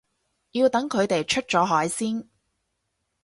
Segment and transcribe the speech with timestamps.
[0.53, 2.27] 要等佢哋出咗海先